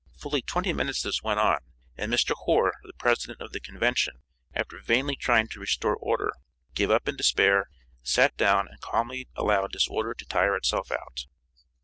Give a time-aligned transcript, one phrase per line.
[0.17, 1.59] Fully twenty minutes this went on,
[1.95, 2.33] and Mr.
[2.35, 6.31] Hoar, the president of the convention after vainly trying to restore order
[6.73, 7.69] gave up in despair,
[8.01, 11.25] sat down, and calmly allowed disorder to tire itself out.